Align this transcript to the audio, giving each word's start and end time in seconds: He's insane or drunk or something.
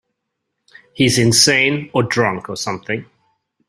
He's 0.93 1.19
insane 1.19 1.91
or 1.93 2.01
drunk 2.01 2.49
or 2.49 2.55
something. 2.55 3.05